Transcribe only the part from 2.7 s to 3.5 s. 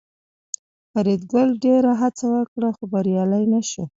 خو بریالی